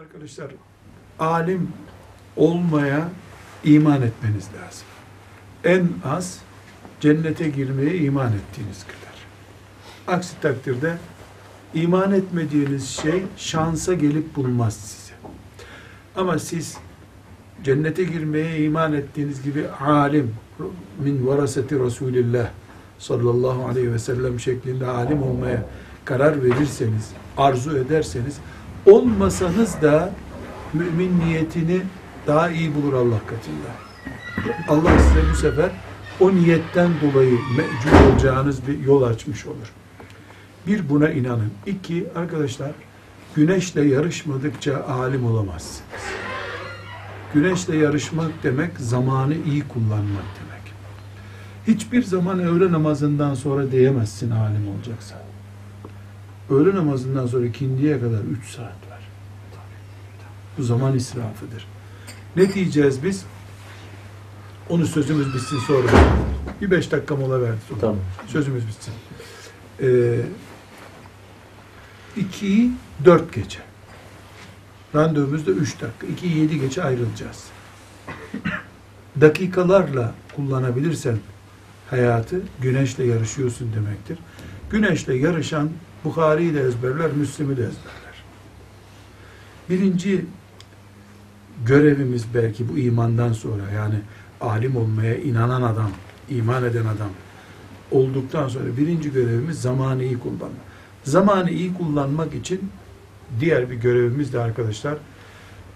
[0.00, 0.50] Arkadaşlar
[1.18, 1.68] alim
[2.36, 3.08] olmaya
[3.64, 4.86] iman etmeniz lazım.
[5.64, 6.40] En az
[7.00, 9.16] cennete girmeye iman ettiğiniz kadar.
[10.16, 10.98] Aksi takdirde
[11.74, 15.14] iman etmediğiniz şey şansa gelip bulmaz size.
[16.16, 16.78] Ama siz
[17.64, 20.34] cennete girmeye iman ettiğiniz gibi alim
[20.98, 22.50] min varaseti Resulillah
[22.98, 25.64] sallallahu aleyhi ve sellem şeklinde alim olmaya
[26.04, 28.36] karar verirseniz, arzu ederseniz
[28.86, 30.12] olmasanız da
[30.72, 31.80] mümin niyetini
[32.26, 33.70] daha iyi bulur Allah katında.
[34.68, 35.70] Allah size bu sefer
[36.20, 39.72] o niyetten dolayı mecbur olacağınız bir yol açmış olur.
[40.66, 41.52] Bir buna inanın.
[41.66, 42.70] İki arkadaşlar
[43.34, 46.02] güneşle yarışmadıkça alim olamazsınız.
[47.34, 50.74] Güneşle yarışmak demek zamanı iyi kullanmak demek.
[51.66, 55.29] Hiçbir zaman öğle namazından sonra diyemezsin alim olacaksan.
[56.50, 59.00] Öğle namazından sonra ikindiye kadar 3 saat var.
[60.58, 61.66] Bu zaman israfıdır.
[62.36, 63.24] Ne diyeceğiz biz?
[64.68, 65.88] Onu sözümüz bitsin sonra.
[66.60, 67.80] Bir beş dakika mola verdik.
[67.80, 67.96] Tamam.
[68.26, 68.94] Sözümüz bitsin.
[69.82, 70.20] Ee,
[72.16, 72.70] ikiyi
[73.04, 73.58] dört gece.
[74.94, 76.06] Randevumuz da üç dakika.
[76.06, 77.44] İkiyi yedi gece ayrılacağız.
[79.20, 81.18] Dakikalarla kullanabilirsen
[81.90, 84.18] hayatı güneşle yarışıyorsun demektir.
[84.70, 85.70] Güneşle yarışan
[86.04, 88.24] Bukhari'yi de ezberler, Müslim'i de ezberler.
[89.70, 90.24] Birinci
[91.66, 93.94] görevimiz belki bu imandan sonra yani
[94.40, 95.90] alim olmaya inanan adam,
[96.28, 97.10] iman eden adam
[97.90, 100.70] olduktan sonra birinci görevimiz zamanı iyi kullanmak.
[101.04, 102.70] Zamanı iyi kullanmak için
[103.40, 104.98] diğer bir görevimiz de arkadaşlar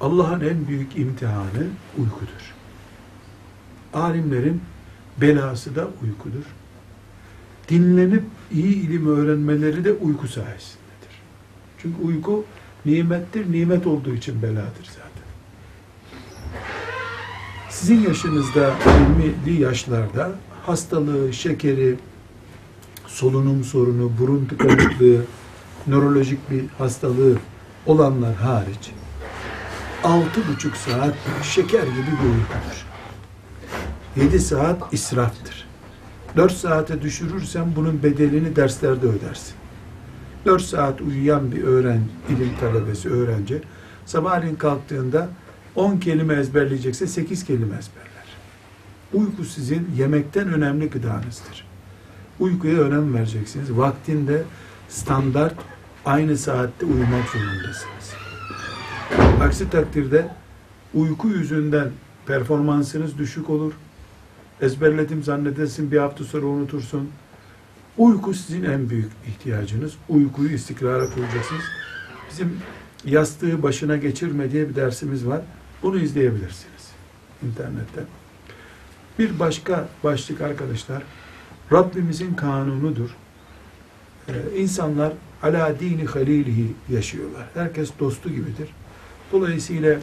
[0.00, 1.66] Allah'ın en büyük imtihanı
[1.98, 2.54] uykudur.
[3.94, 4.62] Alimlerin
[5.20, 6.44] belası da uykudur.
[7.68, 11.14] Dinlenip iyi ilim öğrenmeleri de uyku sayesindedir.
[11.78, 12.44] Çünkü uyku
[12.84, 15.24] nimettir, nimet olduğu için beladır zaten.
[17.70, 20.32] Sizin yaşınızda 20'li yaşlarda
[20.66, 21.96] hastalığı, şekeri,
[23.06, 25.24] solunum sorunu, burun tıkanıklığı,
[25.86, 27.36] nörolojik bir hastalığı
[27.86, 28.90] olanlar hariç
[30.04, 32.86] altı buçuk saat şeker gibi bir uykudur.
[34.16, 35.63] Yedi saat israftır.
[36.36, 39.54] Dört saate düşürürsen bunun bedelini derslerde ödersin.
[40.46, 43.62] Dört saat uyuyan bir öğren, ilim talebesi, öğrenci
[44.06, 45.28] sabahleyin kalktığında
[45.74, 48.24] 10 kelime ezberleyecekse 8 kelime ezberler.
[49.12, 51.66] Uyku sizin yemekten önemli gıdanızdır.
[52.40, 53.76] Uykuya önem vereceksiniz.
[53.76, 54.42] Vaktinde
[54.88, 55.54] standart
[56.04, 58.14] aynı saatte uyumak zorundasınız.
[59.42, 60.28] Aksi takdirde
[60.94, 61.88] uyku yüzünden
[62.26, 63.72] performansınız düşük olur.
[64.60, 67.10] Ezberledim zannedersin bir hafta sonra unutursun.
[67.98, 69.94] Uyku sizin en büyük ihtiyacınız.
[70.08, 71.64] Uykuyu istikrara koyacaksınız.
[72.30, 72.56] Bizim
[73.04, 75.40] yastığı başına geçirme diye bir dersimiz var.
[75.82, 76.90] Bunu izleyebilirsiniz
[77.42, 78.04] internette.
[79.18, 81.02] Bir başka başlık arkadaşlar,
[81.72, 83.10] Rabbimizin kanunudur.
[84.28, 85.12] Ee, insanlar
[85.42, 87.46] ala dini halilihi yaşıyorlar.
[87.54, 88.68] Herkes dostu gibidir.
[89.32, 89.98] Dolayısıyla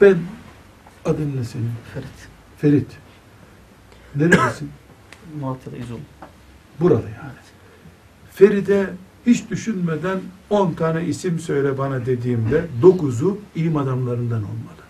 [0.00, 0.18] ben
[1.04, 1.70] adın ne senin?
[1.94, 2.28] Ferit.
[2.58, 3.05] Ferit.
[4.18, 4.70] Nerelisin?
[5.40, 5.98] Malatya'da İzol.
[6.80, 7.32] Buralı yani.
[8.32, 8.90] Feride
[9.26, 14.86] hiç düşünmeden 10 tane isim söyle bana dediğimde 9'u ilim adamlarından olmalı.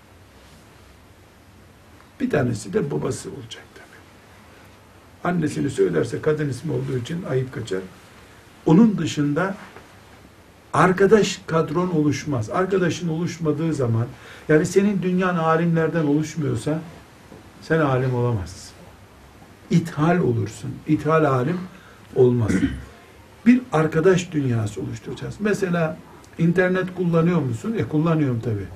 [2.20, 5.32] Bir tanesi de babası olacak tabii.
[5.32, 7.80] Annesini söylerse kadın ismi olduğu için ayıp kaçar.
[8.66, 9.56] Onun dışında
[10.72, 12.50] arkadaş kadron oluşmaz.
[12.50, 14.06] Arkadaşın oluşmadığı zaman
[14.48, 16.80] yani senin dünyan alimlerden oluşmuyorsa
[17.62, 18.65] sen alim olamazsın.
[19.70, 20.70] İthal olursun.
[20.88, 21.58] İthal alim
[22.14, 22.50] olmaz.
[23.46, 25.34] Bir arkadaş dünyası oluşturacağız.
[25.40, 25.98] Mesela
[26.38, 27.74] internet kullanıyor musun?
[27.78, 28.66] E kullanıyorum tabii.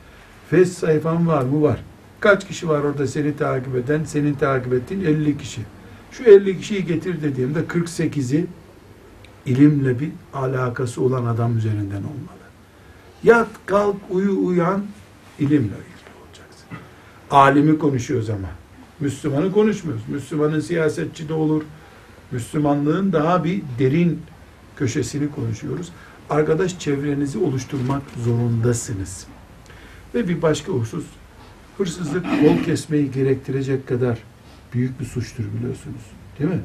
[0.50, 1.62] Face sayfan var mı?
[1.62, 1.80] Var.
[2.20, 4.04] Kaç kişi var orada seni takip eden?
[4.04, 5.60] Senin takip ettiğin 50 kişi.
[6.12, 8.46] Şu 50 kişiyi getir dediğimde 48'i
[9.46, 12.40] ilimle bir alakası olan adam üzerinden olmalı.
[13.22, 14.84] Yat, kalk, uyu, uyan
[15.38, 16.68] ilimle ilgili olacaksın.
[17.30, 18.48] Alimi konuşuyoruz ama.
[19.00, 20.02] Müslümanı konuşmuyoruz.
[20.08, 21.62] Müslümanın siyasetçi de olur.
[22.30, 24.22] Müslümanlığın daha bir derin
[24.76, 25.92] köşesini konuşuyoruz.
[26.30, 29.26] Arkadaş çevrenizi oluşturmak zorundasınız.
[30.14, 31.04] Ve bir başka husus,
[31.78, 34.18] hırsızlık kol kesmeyi gerektirecek kadar
[34.74, 36.02] büyük bir suçtur biliyorsunuz.
[36.38, 36.60] Değil mi?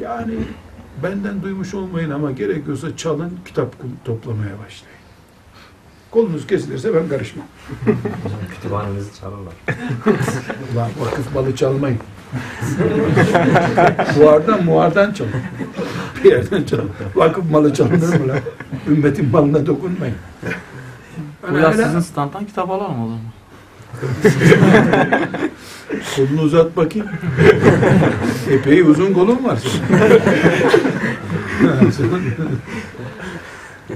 [0.00, 0.34] Yani
[1.02, 5.03] benden duymuş olmayın ama gerekiyorsa çalın, kitap toplamaya başlayın.
[6.14, 7.46] Kolunuz kesilirse ben karışmam.
[8.54, 9.54] Kütüphanenizi çalarlar.
[10.74, 11.98] Ulan vakıf malı çalmayın.
[14.18, 15.30] Muhardan muhardan çalın.
[16.24, 16.90] Bir yerden çalın.
[17.14, 18.38] Vakıf malı çalınır mı lan?
[18.88, 20.16] Ümmetin malına dokunmayın.
[21.50, 23.20] Bu yaz sizin standtan kitap alalım o zaman.
[26.16, 27.08] Kolunu uzat bakayım.
[28.50, 29.58] Epey uzun kolun var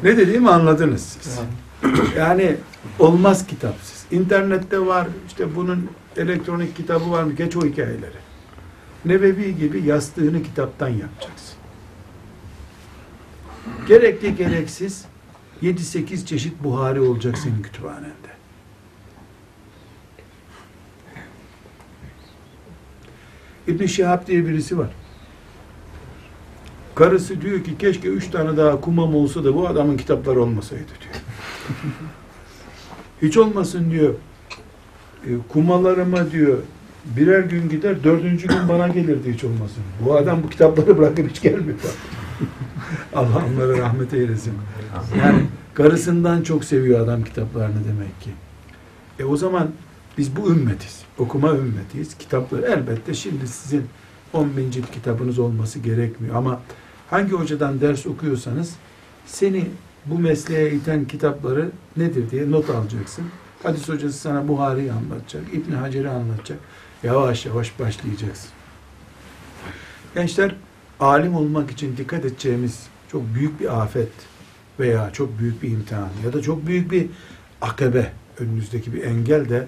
[0.03, 1.41] ne dediğimi anladınız siz.
[2.17, 2.57] Yani
[2.99, 4.07] olmaz kitapsız.
[4.11, 7.33] İnternette var, işte bunun elektronik kitabı var mı?
[7.33, 8.19] Geç o hikayeleri.
[9.05, 11.59] Nebevi gibi yastığını kitaptan yapacaksın.
[13.89, 15.05] Gerekli gereksiz
[15.63, 18.29] 7-8 çeşit Buhari olacak senin kütüphanende.
[23.67, 24.89] İbn Şihab diye birisi var.
[26.95, 31.15] Karısı diyor ki keşke üç tane daha kumam olsa da bu adamın kitapları olmasaydı diyor.
[33.23, 34.15] Hiç olmasın diyor.
[35.27, 36.59] E, kumalarıma diyor
[37.17, 39.83] birer gün gider dördüncü gün bana gelirdi hiç olmasın.
[40.05, 41.79] Bu adam bu kitapları bırakıp hiç gelmiyor.
[43.15, 44.53] Allah onlara rahmet eylesin.
[45.19, 48.31] Yani karısından çok seviyor adam kitaplarını demek ki.
[49.19, 49.69] E o zaman
[50.19, 51.03] biz bu ümmetiz.
[51.19, 52.19] Okuma ümmetiyiz.
[52.19, 53.85] Kitapları elbette şimdi sizin
[54.33, 56.35] 10 bin cilt kitabınız olması gerekmiyor.
[56.35, 56.61] Ama
[57.11, 58.75] hangi hocadan ders okuyorsanız
[59.27, 59.65] seni
[60.07, 63.25] bu mesleğe iten kitapları nedir diye not alacaksın.
[63.63, 66.59] Hadis hocası sana Buhari'yi anlatacak, İbn Hacer'i anlatacak.
[67.03, 68.51] Yavaş yavaş başlayacaksın.
[70.15, 70.55] Gençler
[71.01, 74.09] alim olmak için dikkat edeceğimiz çok büyük bir afet
[74.81, 77.07] veya çok büyük bir imtihan ya da çok büyük bir
[77.61, 79.67] akabe önünüzdeki bir engel de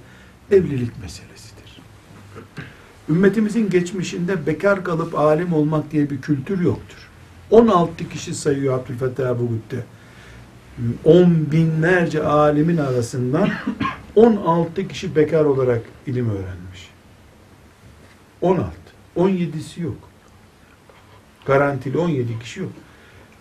[0.50, 1.80] evlilik meselesidir.
[3.08, 7.08] Ümmetimizin geçmişinde bekar kalıp alim olmak diye bir kültür yoktur.
[7.50, 9.48] 16 kişi sayıyor Abdülfettah Ebu
[11.04, 13.48] 10 binlerce alimin arasından
[14.16, 16.90] 16 kişi bekar olarak ilim öğrenmiş.
[18.40, 18.70] 16.
[19.16, 19.96] 17'si yok.
[21.46, 22.72] Garantili 17 kişi yok.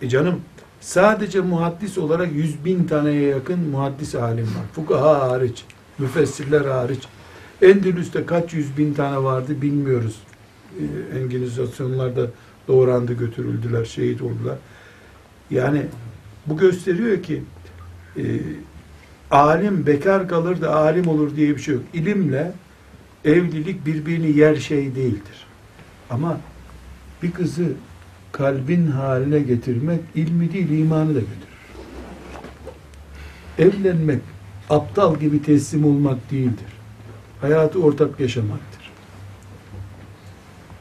[0.02, 0.40] E canım
[0.80, 4.64] sadece muhaddis olarak 100 bin taneye yakın muhaddis alim var.
[4.72, 5.64] Fukaha hariç,
[5.98, 7.02] müfessirler hariç.
[7.62, 10.16] Endülüs'te kaç yüz bin tane vardı bilmiyoruz.
[10.78, 12.26] E, Engelizasyonlarda
[12.68, 14.56] doğrandı, götürüldüler, şehit oldular.
[15.50, 15.82] Yani
[16.50, 17.42] bu gösteriyor ki
[18.16, 18.22] e,
[19.30, 21.84] alim bekar kalır da alim olur diye bir şey yok.
[21.92, 22.52] İlimle
[23.24, 25.46] evlilik birbirini yer şey değildir.
[26.10, 26.40] Ama
[27.22, 27.72] bir kızı
[28.32, 31.50] kalbin haline getirmek ilmi değil imanı da götürür.
[33.58, 34.22] Evlenmek
[34.70, 36.66] aptal gibi teslim olmak değildir.
[37.40, 38.90] Hayatı ortak yaşamaktır.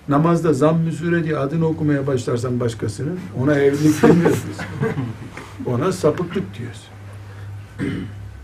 [0.10, 4.57] Namazda zamm-ı sure diye adını okumaya başlarsan başkasının ona evlilik demiyoruz biz.
[5.66, 6.88] Ona sapıklık diyoruz.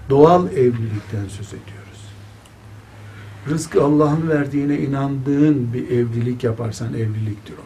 [0.10, 1.86] Doğal evlilikten söz ediyoruz.
[3.50, 7.66] Rızkı Allah'ın verdiğine inandığın bir evlilik yaparsan evliliktir o.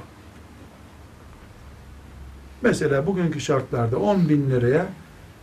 [2.62, 4.86] Mesela bugünkü şartlarda 10 bin liraya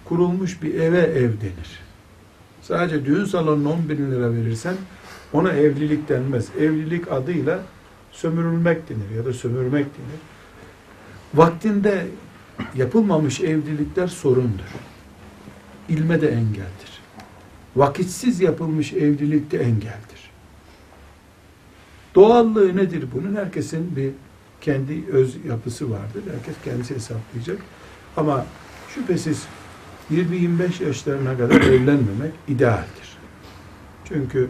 [0.05, 1.81] kurulmuş bir eve ev denir.
[2.63, 4.75] Sadece düğün salonuna 10 bin lira verirsen
[5.33, 6.49] ona evlilik denmez.
[6.61, 7.61] Evlilik adıyla
[8.13, 10.21] sömürülmek denir ya da sömürmek denir.
[11.35, 12.07] Vaktinde
[12.77, 14.65] yapılmamış evlilikler sorundur.
[15.89, 17.01] İlme de engeldir.
[17.77, 20.31] Vakitsiz yapılmış evlilik de engeldir.
[22.15, 23.37] Doğallığı nedir bunun?
[23.37, 24.11] Herkesin bir
[24.61, 26.23] kendi öz yapısı vardır.
[26.37, 27.59] Herkes kendisi hesaplayacak.
[28.17, 28.47] Ama
[28.95, 29.47] şüphesiz
[30.13, 33.17] 20-25 yaşlarına kadar evlenmemek idealdir.
[34.05, 34.49] Çünkü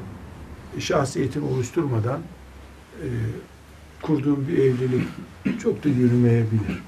[0.78, 2.20] şahsiyetini oluşturmadan
[3.02, 3.08] e,
[4.02, 5.08] kurduğum bir evlilik
[5.62, 6.82] çok da yürümeyebilir.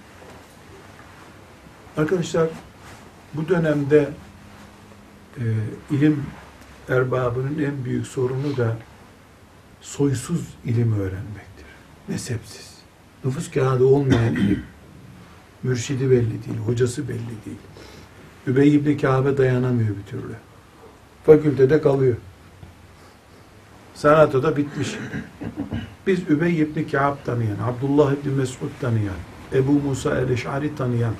[1.98, 2.48] Arkadaşlar
[3.34, 4.08] bu dönemde
[5.36, 5.44] e,
[5.90, 6.26] ilim
[6.88, 8.76] erbabının en büyük sorunu da
[9.80, 11.66] soysuz ilim öğrenmektir.
[12.08, 12.78] Mezhepsiz.
[13.24, 14.62] Nüfus kağıdı olmayan ilim.
[15.62, 17.58] Mürşidi belli değil, hocası belli değil.
[18.46, 20.34] Übey ibn Kâbe dayanamıyor bir türlü.
[21.26, 22.16] Fakültede kalıyor.
[23.94, 24.96] Sanatı da bitmiş.
[26.06, 29.16] Biz Übey ibn Kâb tanıyan, Abdullah ibn Mesud tanıyan,
[29.52, 31.14] Ebu Musa el-Eş'ari tanıyan,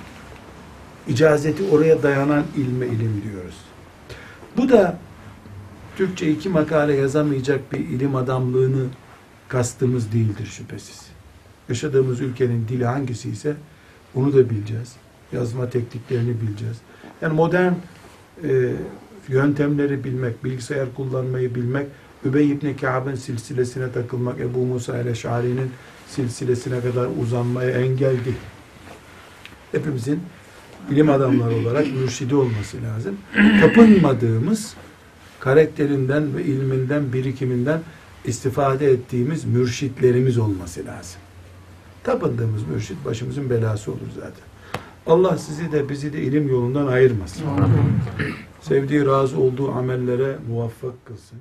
[1.08, 3.56] icazeti oraya dayanan ilme ilim diyoruz.
[4.56, 4.98] Bu da
[5.96, 8.86] Türkçe iki makale yazamayacak bir ilim adamlığını
[9.48, 11.06] kastımız değildir şüphesiz.
[11.68, 13.56] Yaşadığımız ülkenin dili hangisi ise
[14.14, 14.92] onu da bileceğiz.
[15.32, 16.76] Yazma tekniklerini bileceğiz.
[17.22, 17.72] Yani modern
[18.44, 18.72] e,
[19.28, 21.86] yöntemleri bilmek, bilgisayar kullanmayı bilmek,
[22.24, 25.70] Übey ibn Kâb'ın silsilesine takılmak, Ebu Musa el-Eş'ari'nin
[26.08, 28.36] silsilesine kadar uzanmaya engel değil.
[29.72, 30.20] Hepimizin
[30.90, 33.16] ilim adamları olarak mürşidi olması lazım.
[33.60, 34.74] Tapınmadığımız
[35.40, 37.80] karakterinden ve ilminden, birikiminden
[38.24, 41.20] istifade ettiğimiz mürşitlerimiz olması lazım.
[42.04, 44.48] Tapındığımız mürşit başımızın belası olur zaten.
[45.06, 47.44] Allah sizi de bizi de ilim yolundan ayırmasın.
[48.62, 51.38] Sevdiği, razı olduğu amellere muvaffak kılsın.